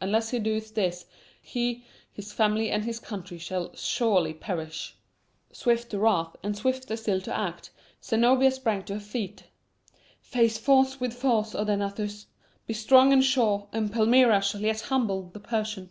Unless 0.00 0.30
he 0.30 0.40
doeth 0.40 0.74
this, 0.74 1.04
he, 1.40 1.84
his 2.12 2.32
family, 2.32 2.68
and 2.68 2.84
his 2.84 2.98
country 2.98 3.38
shall 3.38 3.72
surely 3.76 4.34
perish!'" 4.34 4.96
Swift 5.52 5.90
to 5.90 6.00
wrath 6.00 6.34
and 6.42 6.56
swifter 6.56 6.96
still 6.96 7.20
to 7.20 7.32
act, 7.32 7.70
Zenobia 8.02 8.50
sprang 8.50 8.82
to 8.86 8.94
her 8.94 8.98
feet. 8.98 9.44
"Face 10.20 10.58
force 10.58 10.98
with 10.98 11.14
force, 11.14 11.54
Odaenathus. 11.54 12.26
Be 12.66 12.74
strong 12.74 13.12
and 13.12 13.22
sure, 13.22 13.68
and 13.72 13.92
Palmyra 13.92 14.42
shall 14.42 14.62
yet 14.62 14.80
humble 14.80 15.30
the 15.32 15.38
Persian." 15.38 15.90